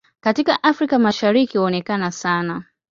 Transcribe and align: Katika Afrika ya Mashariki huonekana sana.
Katika 0.19 0.63
Afrika 0.63 0.95
ya 0.95 0.99
Mashariki 0.99 1.57
huonekana 1.57 2.11
sana. 2.11 2.63